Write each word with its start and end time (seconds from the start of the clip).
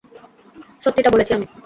সত্যিটা 0.83 1.09
বলেছি 1.09 1.31
আমি। 1.33 1.45